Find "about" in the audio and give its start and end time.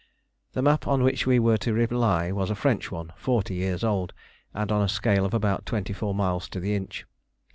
5.35-5.67